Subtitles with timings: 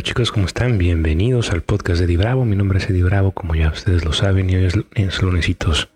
[0.00, 0.78] Hola chicos, ¿cómo están?
[0.78, 2.46] Bienvenidos al podcast de Eddie Bravo.
[2.46, 5.90] Mi nombre es Eddie Bravo, como ya ustedes lo saben, y hoy es, es lunesitos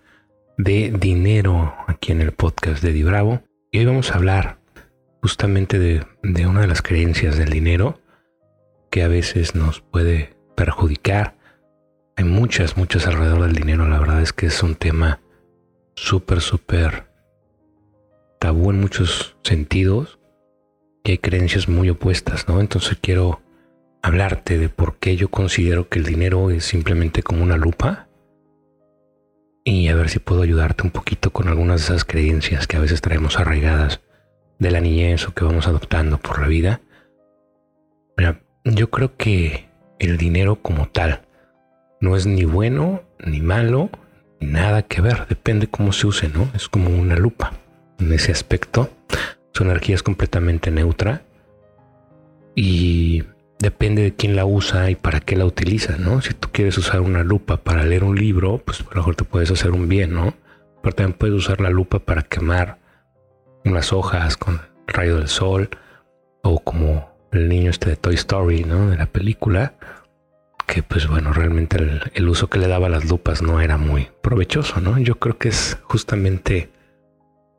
[0.59, 3.41] de dinero aquí en el podcast de Eddie Bravo.
[3.71, 4.59] Y hoy vamos a hablar
[5.23, 6.05] justamente de,
[6.45, 7.99] una de las creencias del dinero
[8.91, 11.35] que a veces nos puede perjudicar.
[12.15, 13.87] Hay muchas, muchas alrededor del dinero.
[13.87, 15.19] La verdad es que es un tema
[15.95, 17.07] súper, súper
[18.39, 20.19] tabú en muchos sentidos
[21.11, 22.59] hay creencias muy opuestas, ¿no?
[22.59, 23.41] Entonces quiero
[24.05, 28.07] hablarte de por qué yo considero que el dinero es simplemente como una lupa
[29.63, 32.81] y a ver si puedo ayudarte un poquito con algunas de esas creencias que a
[32.81, 34.01] veces traemos arraigadas
[34.59, 36.81] de la niñez o que vamos adoptando por la vida.
[38.15, 39.65] Mira, yo creo que
[39.97, 41.21] el dinero como tal
[41.99, 43.89] no es ni bueno ni malo,
[44.39, 46.47] ni nada que ver, depende cómo se use, ¿no?
[46.53, 47.53] Es como una lupa.
[47.97, 48.91] En ese aspecto,
[49.51, 51.23] su energía es completamente neutra
[52.53, 53.23] y
[53.59, 56.21] depende de quién la usa y para qué la utiliza, ¿no?
[56.21, 59.23] Si tú quieres usar una lupa para leer un libro, pues a lo mejor te
[59.23, 60.33] puedes hacer un bien, ¿no?
[60.81, 62.79] Pero también puedes usar la lupa para quemar
[63.63, 65.69] unas hojas con el rayo del sol
[66.43, 68.89] o como el niño este de Toy Story, ¿no?
[68.89, 69.73] De la película,
[70.67, 73.77] que pues bueno, realmente el, el uso que le daba a las lupas no era
[73.77, 74.97] muy provechoso, ¿no?
[74.99, 76.69] Yo creo que es justamente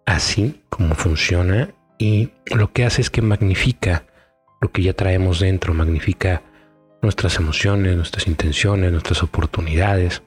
[0.04, 4.04] así como funciona y lo que hace es que magnifica
[4.66, 6.42] lo que ya traemos dentro, magnifica
[7.00, 10.22] nuestras emociones, nuestras intenciones, nuestras oportunidades.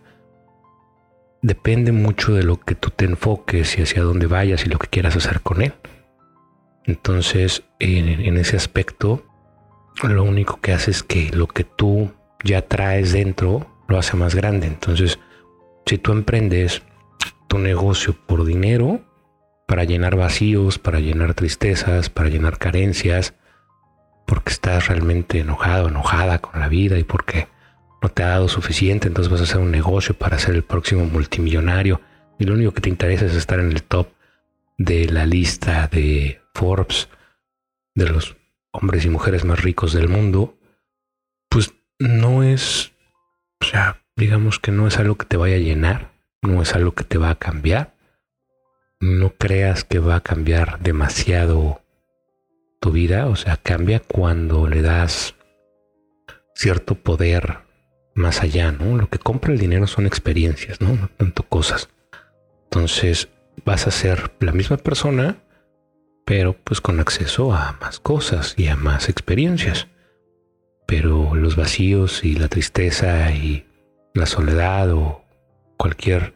[1.41, 4.87] Depende mucho de lo que tú te enfoques y hacia dónde vayas y lo que
[4.87, 5.73] quieras hacer con él.
[6.85, 9.25] Entonces, en, ese aspecto,
[10.03, 12.09] lo único que hace es que lo que tú
[12.45, 14.67] ya traes dentro lo hace más grande.
[14.67, 15.19] Entonces,
[15.85, 16.81] si tú emprendes
[17.49, 19.01] tu negocio por dinero,
[19.65, 23.33] para llenar vacíos, para llenar tristezas, para llenar carencias,
[24.29, 27.47] porque estás realmente enojado, enojada con la vida y porque
[27.99, 31.05] no te ha dado suficiente, entonces vas a hacer un negocio para ser el próximo
[31.05, 31.99] multimillonario
[32.37, 34.07] y lo único que te interesa es estar en el top
[34.77, 37.09] de la lista de Forbes
[37.95, 38.37] de los
[38.71, 40.59] hombres y mujeres más ricos del mundo,
[41.49, 42.91] pues no es,
[43.59, 46.11] o sea, digamos que no es algo que te vaya a llenar,
[46.43, 47.95] no es algo que te va a cambiar.
[49.01, 51.78] No creas que va a cambiar demasiado
[52.79, 55.35] tu vida, o sea, cambia cuando le das
[56.55, 57.59] cierto poder
[58.15, 58.97] más allá, ¿no?
[58.97, 60.93] Lo que compra el dinero son experiencias, ¿no?
[60.95, 61.89] No tanto cosas.
[62.65, 63.29] Entonces
[63.65, 65.37] vas a ser la misma persona,
[66.25, 69.87] pero pues con acceso a más cosas y a más experiencias.
[70.85, 73.65] Pero los vacíos y la tristeza y
[74.13, 75.23] la soledad o
[75.77, 76.33] cualquier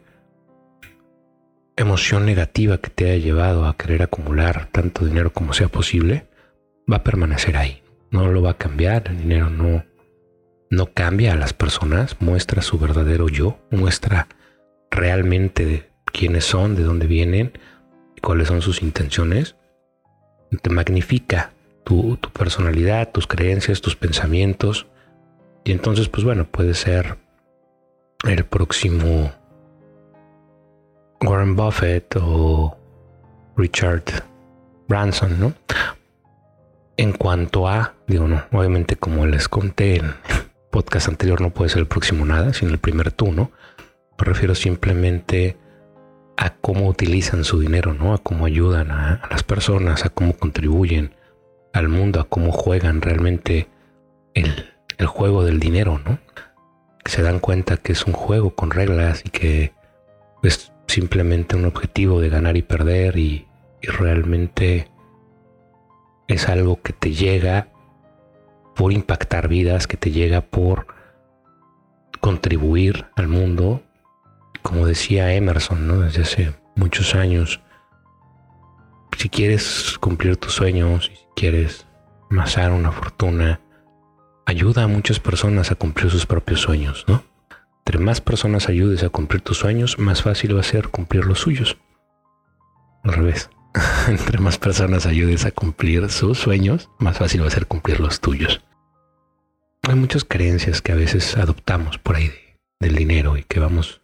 [1.76, 6.26] emoción negativa que te haya llevado a querer acumular tanto dinero como sea posible,
[6.90, 7.82] va a permanecer ahí.
[8.10, 9.08] No lo va a cambiar.
[9.08, 9.84] El dinero no,
[10.70, 14.28] no cambia a las personas, muestra su verdadero yo, muestra
[14.90, 17.52] realmente quiénes son, de dónde vienen,
[18.22, 19.56] cuáles son sus intenciones.
[20.62, 21.52] Te magnifica
[21.84, 24.86] tu, tu personalidad, tus creencias, tus pensamientos.
[25.64, 27.16] Y entonces, pues bueno, puede ser
[28.24, 29.32] el próximo
[31.20, 32.76] Warren Buffett o
[33.56, 34.04] Richard
[34.88, 35.54] Branson, ¿no?
[36.96, 40.14] En cuanto a, digo, no, obviamente como les conté en el
[40.70, 43.50] podcast anterior, no puede ser el próximo nada, sino el primer tú, ¿no?
[44.18, 45.56] Me refiero simplemente
[46.36, 48.14] a cómo utilizan su dinero, ¿no?
[48.14, 51.14] A cómo ayudan a, las personas, a cómo contribuyen
[51.72, 53.68] al mundo, a cómo juegan realmente
[54.34, 56.18] el, el juego del dinero, ¿no?
[57.04, 59.72] Que se dan cuenta que es un juego con reglas y que
[60.42, 63.48] es simplemente un objetivo de ganar y perder y,
[63.82, 64.88] y realmente
[66.28, 67.68] es algo que te llega
[68.74, 70.86] por impactar vidas, que te llega por
[72.20, 73.82] contribuir al mundo,
[74.62, 76.00] como decía Emerson, ¿no?
[76.00, 77.60] Desde hace muchos años.
[79.16, 81.86] Si quieres cumplir tus sueños, si quieres
[82.30, 83.60] amasar una fortuna,
[84.46, 87.22] ayuda a muchas personas a cumplir sus propios sueños, ¿no?
[87.86, 91.40] Entre más personas ayudes a cumplir tus sueños, más fácil va a ser cumplir los
[91.40, 91.76] suyos.
[93.02, 93.50] Al revés.
[94.08, 98.20] entre más personas ayudes a cumplir sus sueños, más fácil va a ser cumplir los
[98.20, 98.62] tuyos.
[99.82, 102.32] Hay muchas creencias que a veces adoptamos por ahí
[102.80, 104.00] del dinero y que vamos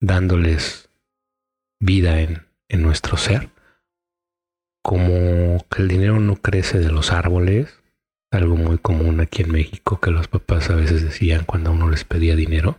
[0.00, 0.90] dándoles
[1.80, 3.50] vida en, en nuestro ser.
[4.82, 7.82] Como que el dinero no crece de los árboles,
[8.30, 12.04] algo muy común aquí en México que los papás a veces decían cuando uno les
[12.04, 12.78] pedía dinero.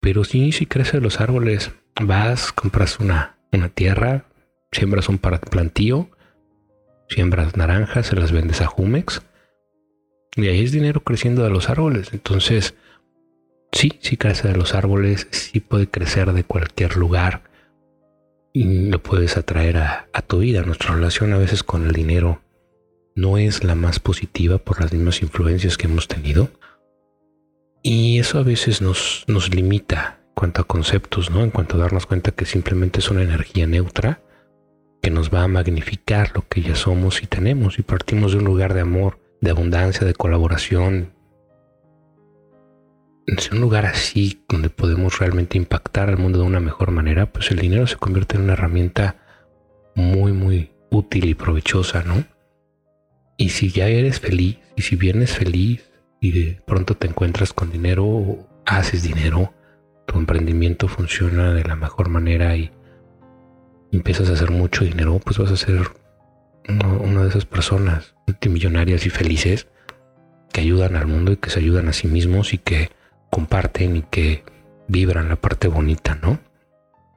[0.00, 1.70] Pero sí, sí crece de los árboles.
[2.00, 4.24] Vas, compras una, una tierra,
[4.72, 6.08] siembras un plantío,
[7.08, 9.22] siembras naranjas, se las vendes a Jumex
[10.34, 12.12] Y ahí es dinero creciendo de los árboles.
[12.12, 12.74] Entonces,
[13.70, 17.42] sí, sí crece de los árboles, sí puede crecer de cualquier lugar
[18.54, 20.62] y lo puedes atraer a, a tu vida.
[20.62, 22.40] Nuestra relación a veces con el dinero
[23.14, 26.50] no es la más positiva por las mismas influencias que hemos tenido.
[27.82, 31.42] Y eso a veces nos, nos limita en cuanto a conceptos, ¿no?
[31.42, 34.22] En cuanto a darnos cuenta que simplemente es una energía neutra
[35.02, 38.44] que nos va a magnificar lo que ya somos y tenemos y partimos de un
[38.44, 41.12] lugar de amor, de abundancia, de colaboración.
[43.26, 47.50] Es un lugar así donde podemos realmente impactar al mundo de una mejor manera, pues
[47.50, 49.16] el dinero se convierte en una herramienta
[49.96, 52.24] muy, muy útil y provechosa, ¿no?
[53.36, 55.90] Y si ya eres feliz, y si vienes feliz,
[56.20, 59.52] y de pronto te encuentras con dinero, haces dinero,
[60.06, 62.70] tu emprendimiento funciona de la mejor manera y
[63.92, 65.90] empiezas a hacer mucho dinero, pues vas a ser
[66.68, 69.68] una de esas personas multimillonarias y felices
[70.52, 72.90] que ayudan al mundo y que se ayudan a sí mismos y que
[73.30, 74.44] comparten y que
[74.88, 76.38] vibran la parte bonita, ¿no?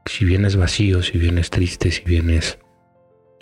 [0.06, 2.60] Si vienes vacío, si vienes triste, si vienes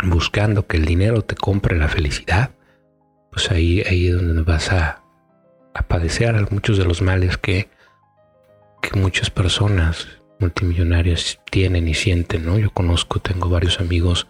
[0.04, 2.52] buscando que el dinero te compre la felicidad,
[3.32, 5.04] pues ahí, ahí es donde vas a,
[5.74, 7.70] a padecer muchos de los males que,
[8.82, 10.08] que muchas personas
[10.44, 12.60] multimillonarias tienen y sienten, ¿no?
[12.60, 14.28] Yo conozco, tengo varios amigos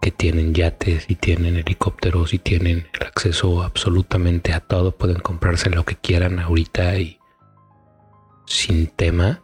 [0.00, 5.70] que tienen yates y tienen helicópteros y tienen el acceso absolutamente a todo, pueden comprarse
[5.70, 7.18] lo que quieran ahorita y
[8.46, 9.42] sin tema,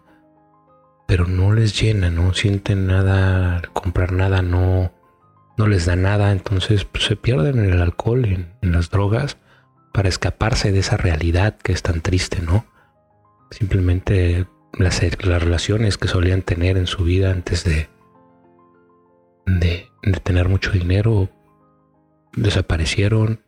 [1.09, 4.93] pero no les llena, no sienten nada, comprar nada no,
[5.59, 9.39] no les da nada, entonces pues, se pierden en el alcohol, en las drogas,
[9.93, 12.65] para escaparse de esa realidad que es tan triste, ¿no?
[13.51, 14.47] Simplemente
[14.79, 17.89] las, las relaciones que solían tener en su vida antes de,
[19.47, 19.89] de,
[20.23, 21.31] tener mucho dinero
[22.33, 23.41] desaparecieron.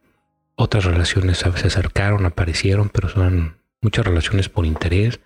[0.55, 5.21] Otras relaciones se acercaron, aparecieron, pero son muchas relaciones por interés.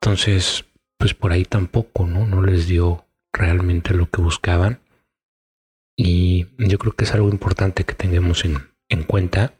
[0.00, 0.64] Entonces,
[0.98, 2.26] pues por ahí tampoco, ¿no?
[2.26, 4.80] No les dio realmente lo que buscaban.
[5.96, 8.58] Y yo creo que es algo importante que tengamos en,
[8.88, 9.54] en cuenta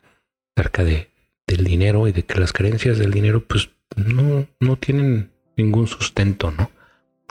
[0.57, 1.11] acerca de,
[1.47, 6.51] del dinero y de que las creencias del dinero pues no, no tienen ningún sustento,
[6.51, 6.71] ¿no?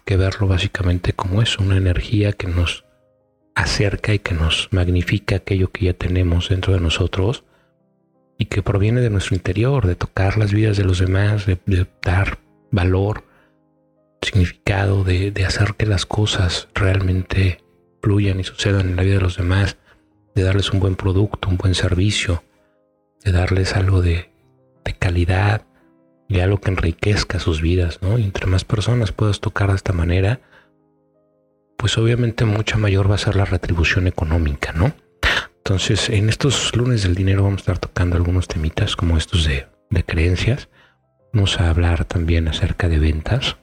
[0.04, 2.86] Que verlo básicamente como eso, una energía que nos
[3.56, 7.46] acerca y que nos magnifica aquello que ya tenemos dentro de nosotros
[8.38, 12.40] y que proviene de nuestro interior, de tocar las vidas de los demás, de, dar
[12.70, 13.24] valor,
[14.22, 17.64] significado, de, de, hacer que las cosas realmente
[18.02, 19.78] fluyan y sucedan en la vida de los demás,
[20.36, 22.44] de darles un buen producto, un buen servicio,
[23.24, 24.30] de darles algo de,
[24.84, 25.66] de calidad,
[26.28, 28.18] y algo que enriquezca sus vidas, ¿no?
[28.18, 30.40] Y entre más personas puedas tocar de esta manera,
[31.78, 34.94] pues obviamente mucha mayor va a ser la retribución económica, ¿no?
[35.58, 39.68] Entonces, en estos lunes del dinero vamos a estar tocando algunos temitas como estos de,
[39.90, 40.70] de creencias.
[41.34, 43.58] Vamos a hablar también acerca de ventas.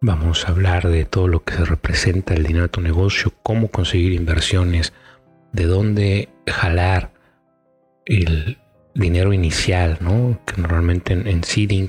[0.00, 3.68] Vamos a hablar de todo lo que se representa el dinero de tu negocio, cómo
[3.68, 4.92] conseguir inversiones,
[5.52, 7.12] de dónde jalar
[8.06, 8.58] el,
[8.94, 10.40] dinero inicial, ¿no?
[10.46, 11.88] Que normalmente en, seeding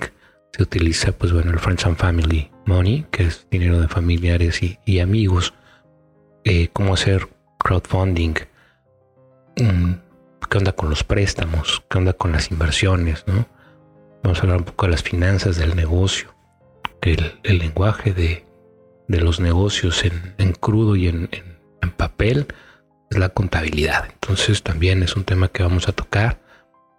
[0.52, 5.00] se utiliza, pues bueno, el Friends and Family Money, que es dinero de familiares y,
[5.00, 5.54] amigos.
[6.44, 7.28] Eh, cómo hacer
[7.60, 8.36] crowdfunding.
[9.58, 9.94] Mm,
[10.50, 11.84] ¿Qué onda con los préstamos?
[11.90, 13.24] ¿Qué onda con las inversiones?
[13.28, 13.48] ¿no?
[14.24, 16.34] Vamos a hablar un poco de las finanzas del negocio.
[17.02, 18.46] El, lenguaje de,
[19.08, 21.30] los negocios en, crudo y en
[21.96, 22.48] papel
[23.12, 24.10] es la contabilidad.
[24.12, 26.41] Entonces también es un tema que vamos a tocar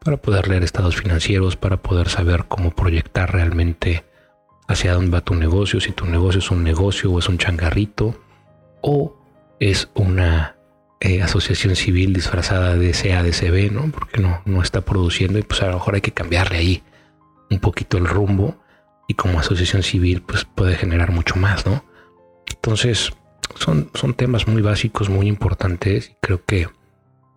[0.02, 4.04] para poder leer estados financieros, para poder saber cómo proyectar realmente
[4.68, 8.14] hacia dónde va tu negocio, si tu negocio es un negocio o es un changarrito
[8.80, 9.16] o
[9.60, 10.56] es una
[11.00, 13.90] eh, asociación civil disfrazada de CADCB, ¿no?
[13.90, 16.82] Porque no, no está produciendo y pues a lo mejor hay que cambiarle ahí
[17.50, 18.56] un poquito el rumbo
[19.08, 21.84] y como asociación civil pues puede generar mucho más, ¿no?
[22.46, 23.12] Entonces
[23.56, 26.68] son, son temas muy básicos, muy importantes y creo que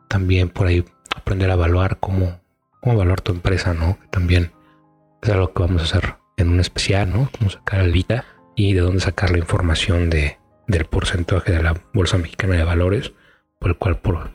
[0.07, 2.39] también por ahí aprender a evaluar cómo
[2.85, 3.97] cómo valorar tu empresa, ¿no?
[4.11, 4.51] También
[5.23, 7.31] es algo que vamos a hacer en un especial, ¿no?
[7.35, 8.25] Cómo sacar el VITA
[8.55, 10.37] y de dónde sacar la información de,
[10.67, 13.11] del porcentaje de la Bolsa Mexicana de Valores,
[13.59, 14.29] por el cual por,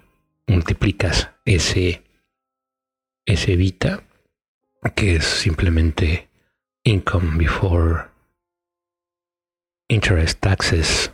[0.48, 2.02] multiplicas ese,
[3.24, 4.02] ese VITA,
[4.96, 6.28] que es simplemente
[6.82, 8.06] Income Before
[9.86, 11.12] Interest Taxes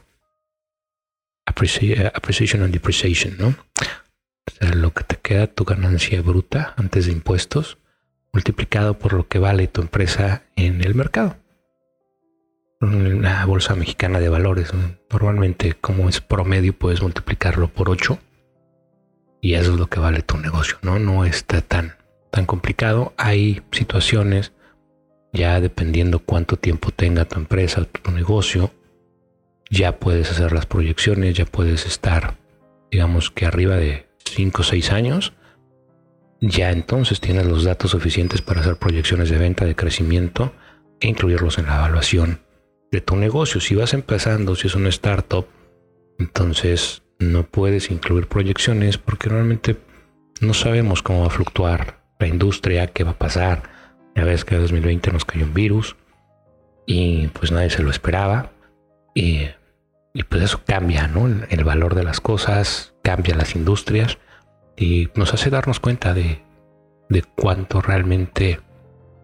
[1.45, 3.55] Appreciation and Depreciation, ¿no?
[4.47, 7.79] O sea, lo que te queda tu ganancia bruta antes de impuestos
[8.33, 11.37] multiplicado por lo que vale tu empresa en el mercado.
[12.83, 14.73] Una bolsa mexicana de valores,
[15.11, 18.19] normalmente como es promedio puedes multiplicarlo por 8
[19.41, 20.99] y eso es lo que vale tu negocio, ¿no?
[20.99, 21.95] No está tan,
[22.31, 23.15] tan complicado.
[23.17, 24.53] Hay situaciones,
[25.33, 28.71] ya dependiendo cuánto tiempo tenga tu empresa, tu negocio,
[29.71, 32.37] ya puedes hacer las proyecciones, ya puedes estar,
[32.91, 35.33] digamos que arriba de 5 o 6 años.
[36.40, 40.52] Ya entonces tienes los datos suficientes para hacer proyecciones de venta, de crecimiento
[41.00, 42.40] e incluirlos en la evaluación
[42.92, 43.61] de tu negocio.
[43.61, 45.47] Si vas empezando, si es una startup,
[46.18, 49.76] entonces no puedes incluir proyecciones porque realmente
[50.40, 53.62] no sabemos cómo va a fluctuar la industria, qué va a pasar.
[54.14, 55.97] Ya ves que en 2020 nos cayó un virus
[56.87, 58.52] y pues nadie se lo esperaba.
[59.14, 59.49] Y,
[60.23, 61.26] pues eso cambia, ¿no?
[61.26, 64.18] El, valor de las cosas, cambia las industrias
[64.76, 66.42] y nos hace darnos cuenta de,
[67.08, 68.61] de cuánto realmente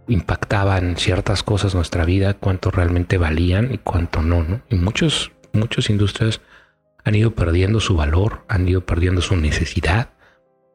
[0.09, 4.63] impactaban ciertas cosas en nuestra vida, cuánto realmente valían y cuánto no, ¿no?
[4.69, 6.41] Y muchos, muchas industrias
[7.05, 10.11] han ido perdiendo su valor, han ido perdiendo su necesidad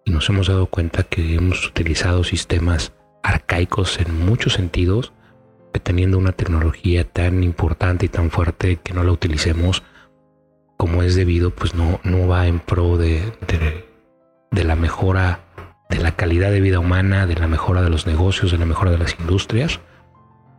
[0.05, 2.93] y nos hemos dado cuenta que hemos utilizado sistemas
[3.23, 5.13] arcaicos en muchos sentidos,
[5.73, 9.83] que teniendo una tecnología tan importante y tan fuerte que no la utilicemos
[10.77, 13.33] como es debido, pues no, no va en pro de,
[14.51, 15.41] de la mejora
[15.89, 18.91] de la calidad de vida humana, de la mejora de los negocios, de la mejora
[18.91, 19.79] de las industrias.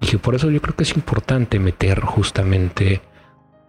[0.00, 3.02] Y por eso yo creo que es importante meter justamente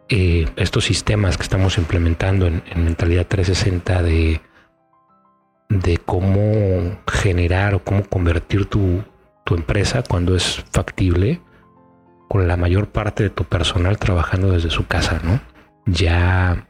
[0.10, 4.42] eh, estos sistemas que estamos implementando en, mentalidad 360 de,
[5.70, 9.04] de cómo generar o cómo convertir tu,
[9.44, 11.42] tu empresa cuando es factible
[12.30, 15.42] con la mayor parte de tu personal trabajando desde su casa, ¿no?
[15.86, 16.68] Ya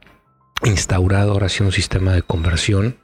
[0.63, 2.97] instaurado ahora sí un sistema de conversión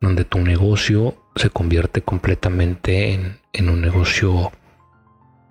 [0.00, 4.52] donde tu negocio se convierte completamente en, un negocio,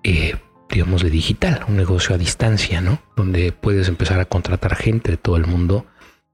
[0.03, 0.35] eh,
[0.69, 3.01] digamos, de digital, un negocio a distancia, ¿no?
[3.15, 5.85] Donde puedes empezar a contratar gente de todo el mundo,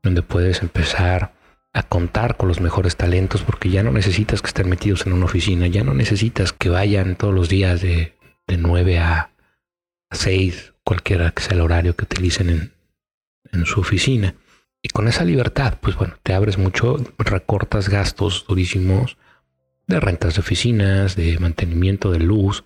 [0.02, 1.34] donde puedes empezar
[1.74, 5.26] a contar con los mejores talentos, porque ya no necesitas que estén metidos en una
[5.26, 8.18] oficina, ya no necesitas que vayan todos los días de,
[8.48, 9.30] de 9 a,
[10.12, 12.74] 6, cualquiera que sea el horario que utilicen en,
[13.52, 14.36] en su oficina
[14.82, 19.18] y con esa libertad, pues bueno, te abres mucho, recortas gastos durísimos
[19.88, 22.64] de rentas de oficinas, de mantenimiento de luz,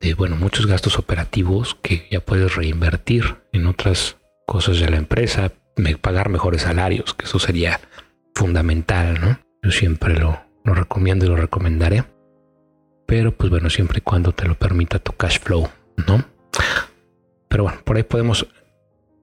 [0.00, 5.52] de bueno, muchos gastos operativos que ya puedes reinvertir en otras cosas de la empresa,
[6.00, 7.80] pagar mejores salarios, que eso sería
[8.34, 9.38] fundamental, ¿no?
[9.62, 12.04] Yo siempre lo, lo recomiendo y lo recomendaré.
[13.06, 15.68] Pero pues bueno, siempre y cuando te lo permita tu cash flow,
[16.06, 16.24] ¿no?
[17.48, 18.46] Pero bueno, por ahí podemos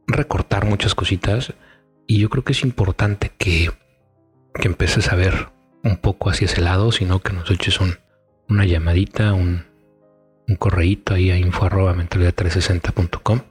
[0.07, 1.53] recortar muchas cositas
[2.07, 3.71] y yo creo que es importante que,
[4.53, 5.49] que empieces a ver
[5.83, 7.79] un poco hacia ese lado, sino que nos eches
[8.49, 9.65] una llamadita, un,
[10.47, 13.41] un correíto ahí a info mentalidad360.com.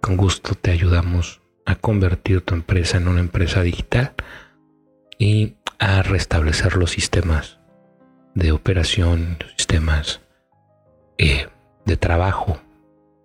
[0.00, 4.14] Con gusto te ayudamos a convertir tu empresa en una empresa digital
[5.18, 7.58] y a restablecer los sistemas
[8.34, 10.20] de operación, los sistemas
[11.18, 11.48] eh,
[11.86, 12.60] de trabajo,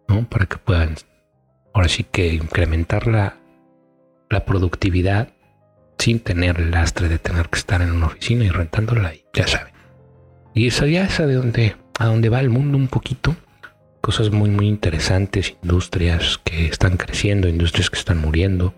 [0.08, 0.28] ¿no?
[0.30, 0.96] para que puedan
[1.74, 3.38] ahora sí que incrementar la,
[4.30, 5.30] la productividad
[5.98, 9.48] sin tener el lastre de tener que estar en una oficina y rentándola y ya
[9.48, 9.74] saben.
[10.54, 13.36] Y eso ya es a donde, a donde va el mundo un poquito.
[14.02, 18.74] Cosas muy muy interesantes, industrias que están creciendo, industrias que están muriendo,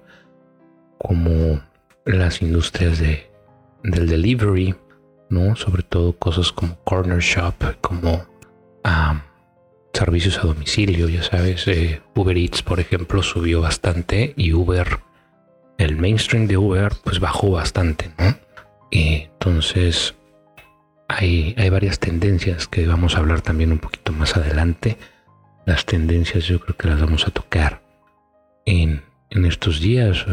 [0.97, 1.61] como
[2.05, 3.31] las industrias de,
[3.83, 4.75] del delivery,
[5.29, 5.55] ¿no?
[5.55, 8.25] Sobre todo cosas como corner shop, como
[9.93, 14.99] servicios a domicilio, ya sabes, eh, Uber Eats, por ejemplo, subió bastante y Uber
[15.77, 18.35] el mainstream de Uber pues bajó bastante, ¿no?
[18.91, 20.15] Y entonces
[21.07, 24.97] hay, hay varias tendencias que vamos a hablar también un poquito más adelante.
[25.65, 27.81] Las tendencias yo creo que las vamos a tocar
[28.65, 30.25] en, en estos días.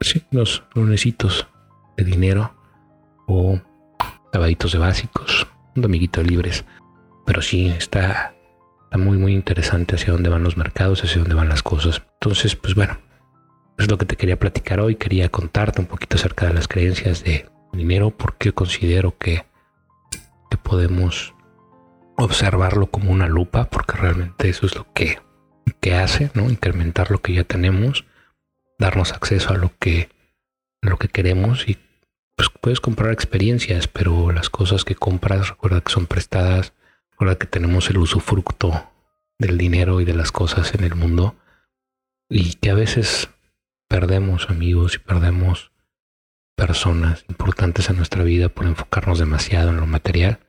[0.00, 1.46] Sí, los lunesitos
[1.96, 2.54] de dinero
[3.26, 3.60] o
[4.32, 6.64] sabaditos de básicos, un domiguito libres.
[7.24, 8.35] Pero sí, está,
[8.96, 12.02] muy, muy interesante hacia dónde van los mercados, hacia dónde van las cosas.
[12.14, 12.98] Entonces, pues bueno,
[13.78, 14.96] es lo que te quería platicar hoy.
[14.96, 19.44] Quería contarte un poquito acerca de las creencias de dinero, porque considero que,
[20.50, 21.34] que podemos
[22.16, 25.18] observarlo como una lupa, porque realmente eso es lo que,
[25.80, 26.48] que hace, ¿no?
[26.48, 28.04] Incrementar lo que ya tenemos,
[28.78, 30.08] darnos acceso a lo que,
[30.82, 31.78] a lo que queremos y
[32.36, 36.74] pues puedes comprar experiencias, pero las cosas que compras, recuerda que son prestadas,
[37.16, 38.90] recuerda que tenemos el usufructo
[39.38, 41.34] del dinero y de las cosas en el mundo
[42.28, 43.30] y que a veces
[43.88, 45.72] perdemos amigos y perdemos
[46.56, 50.40] personas importantes en nuestra vida por enfocarnos demasiado en lo material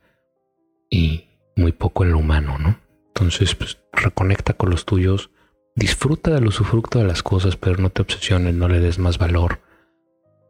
[0.90, 1.24] y
[1.56, 2.78] muy poco en lo humano, ¿no?
[3.14, 5.30] Entonces, pues reconecta con los tuyos,
[5.74, 9.62] disfruta del usufructo de las cosas, pero no te obsesiones, no le des más valor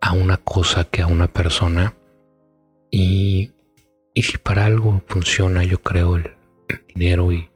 [0.00, 1.94] a una cosa que a una persona
[2.90, 3.52] y,
[4.18, 6.32] Y si para algo funciona, yo creo, el,
[6.92, 7.48] dinero y,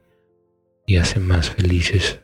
[0.87, 2.21] y hace más felices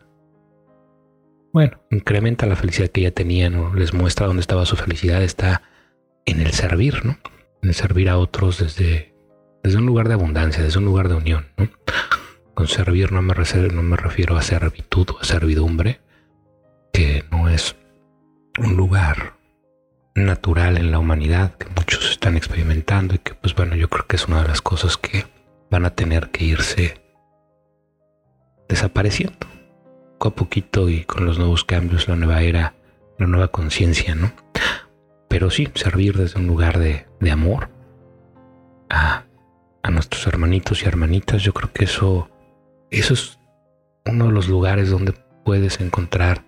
[1.52, 5.64] bueno, incrementa la felicidad que ya tenían o les muestra dónde estaba su felicidad, está
[6.26, 7.18] en el servir, ¿no?
[7.62, 9.14] En el servir a otros desde,
[9.62, 11.68] desde un lugar de abundancia, desde un lugar de unión, ¿no?
[12.54, 13.34] Con servir no me,
[13.74, 16.00] no me refiero a servitud o a servidumbre,
[16.94, 17.76] que no es
[18.58, 19.39] un lugar
[20.16, 24.16] natural en la humanidad que muchos están experimentando y que pues bueno, yo creo que
[24.16, 25.26] es una de las cosas que
[25.70, 27.02] van a tener que irse
[28.68, 29.48] desapareciendo
[30.20, 32.76] poco a poquito y con los nuevos cambios, la nueva era,
[33.18, 34.34] la nueva conciencia, ¿no?
[35.30, 37.70] Pero sí, servir desde un lugar de, amor
[38.90, 39.24] a,
[39.82, 42.30] a, nuestros hermanitos y hermanitas, yo creo que eso,
[42.92, 43.40] eso es
[44.06, 45.14] uno de los lugares donde
[45.46, 46.44] puedes encontrar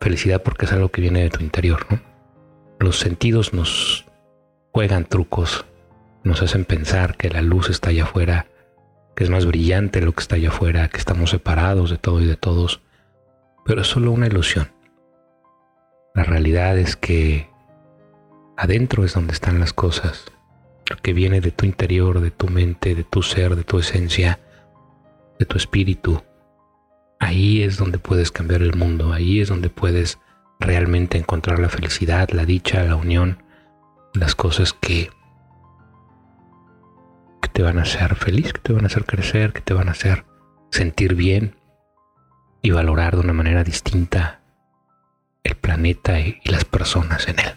[0.00, 2.00] felicidad porque es algo que viene de tu interior, ¿no?
[2.78, 4.06] Los sentidos nos
[4.72, 5.64] juegan trucos,
[6.24, 8.46] nos hacen pensar que la luz está allá afuera,
[9.14, 12.26] que es más brillante lo que está allá afuera, que estamos separados de todo y
[12.26, 12.82] de todos
[13.66, 14.70] pero es solo una ilusión.
[16.14, 17.50] La realidad es que
[18.56, 20.24] adentro es donde están las cosas,
[20.88, 24.38] lo que viene de tu interior, de tu mente, de tu ser, de tu esencia,
[25.38, 26.22] de tu espíritu.
[27.18, 30.18] Ahí es donde puedes cambiar el mundo, ahí es donde puedes
[30.60, 33.42] realmente encontrar la felicidad, la dicha, la unión,
[34.14, 35.10] las cosas que,
[37.42, 39.88] que te van a hacer feliz, que te van a hacer crecer, que te van
[39.88, 40.24] a hacer
[40.70, 41.56] sentir bien,
[42.66, 44.40] y valorar de una manera distinta
[45.44, 47.52] el planeta y, las personas en él.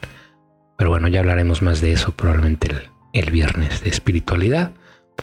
[0.78, 2.70] Pero bueno, ya hablaremos más de eso probablemente
[3.14, 4.72] el, viernes de espiritualidad.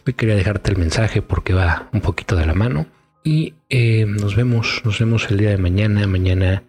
[0.05, 2.87] Hoy quería dejarte el mensaje porque va un poquito de la mano.
[3.23, 6.65] Y eh, nos vemos, nos vemos el día de mañana, mañana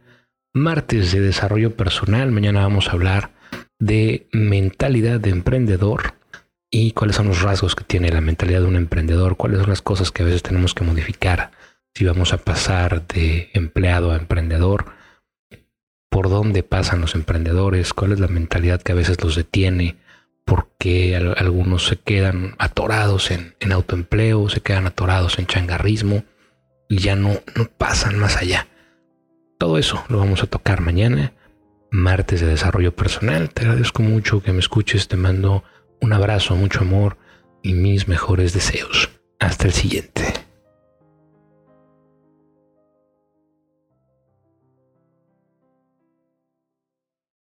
[0.58, 2.32] martes de desarrollo personal.
[2.32, 3.32] Mañana vamos a hablar
[3.80, 6.16] de mentalidad de emprendedor
[6.70, 9.82] y cuáles son los rasgos que tiene la mentalidad de un emprendedor, cuáles son las
[9.82, 11.52] cosas que a veces tenemos que modificar
[11.94, 14.86] si vamos a pasar de empleado a emprendedor,
[16.12, 19.98] por dónde pasan los emprendedores, cuál es la mentalidad que a veces los detiene,
[20.46, 26.24] por qué algunos se quedan atorados en, autoempleo, se quedan atorados en changarrismo
[26.88, 28.68] y ya no, no pasan más allá.
[29.57, 31.33] Todo eso lo vamos a tocar mañana,
[31.89, 33.50] martes de desarrollo personal.
[33.50, 35.63] Te agradezco mucho que me escuches, te mando
[36.00, 37.17] un abrazo, mucho amor
[37.63, 39.09] y mis mejores deseos.
[39.39, 40.47] Hasta el siguiente.